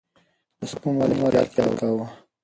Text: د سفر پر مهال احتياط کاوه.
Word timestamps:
د 0.59 0.61
سفر 0.71 0.79
پر 0.99 1.09
مهال 1.09 1.33
احتياط 1.41 1.71
کاوه. 1.79 2.05